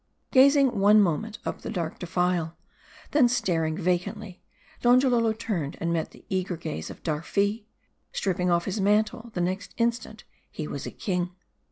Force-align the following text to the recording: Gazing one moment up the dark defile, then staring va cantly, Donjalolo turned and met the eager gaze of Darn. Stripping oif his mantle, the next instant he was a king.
Gazing 0.31 0.79
one 0.79 0.99
moment 0.99 1.37
up 1.45 1.61
the 1.61 1.69
dark 1.69 1.99
defile, 1.99 2.57
then 3.11 3.29
staring 3.29 3.77
va 3.77 3.99
cantly, 3.99 4.39
Donjalolo 4.81 5.31
turned 5.33 5.77
and 5.79 5.93
met 5.93 6.09
the 6.09 6.25
eager 6.27 6.57
gaze 6.57 6.89
of 6.89 7.03
Darn. 7.03 7.23
Stripping 8.11 8.47
oif 8.47 8.63
his 8.63 8.81
mantle, 8.81 9.29
the 9.35 9.41
next 9.41 9.75
instant 9.77 10.23
he 10.49 10.67
was 10.67 10.87
a 10.87 10.91
king. 10.91 11.35